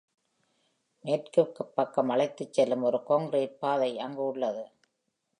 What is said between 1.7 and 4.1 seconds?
பக்கம் அழைத்துச்செல்லும் ஒரு காங்க்ரீட் பாதை